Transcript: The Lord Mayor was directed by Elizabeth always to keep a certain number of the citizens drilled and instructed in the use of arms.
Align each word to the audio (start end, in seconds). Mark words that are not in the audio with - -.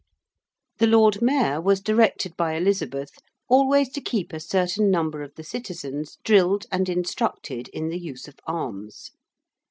The 0.79 0.87
Lord 0.87 1.21
Mayor 1.21 1.61
was 1.61 1.79
directed 1.79 2.35
by 2.35 2.53
Elizabeth 2.55 3.11
always 3.47 3.87
to 3.89 4.01
keep 4.01 4.33
a 4.33 4.39
certain 4.39 4.89
number 4.89 5.21
of 5.21 5.35
the 5.35 5.43
citizens 5.43 6.17
drilled 6.23 6.65
and 6.71 6.89
instructed 6.89 7.67
in 7.67 7.89
the 7.89 7.99
use 7.99 8.27
of 8.27 8.39
arms. 8.47 9.11